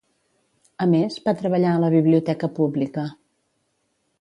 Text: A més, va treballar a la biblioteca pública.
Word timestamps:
A 0.85 0.87
més, 0.93 1.17
va 1.27 1.35
treballar 1.41 1.75
a 1.75 1.81
la 1.83 1.91
biblioteca 1.97 2.51
pública. 2.61 3.05